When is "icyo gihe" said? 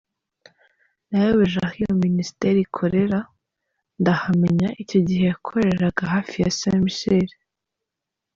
4.81-5.23